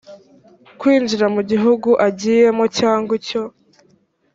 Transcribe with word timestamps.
kwinjira 0.79 1.25
mu 1.35 1.41
gihugu 1.49 1.89
agiyemo 2.07 2.63
cyangwa 2.77 3.11
icyo 3.19 3.41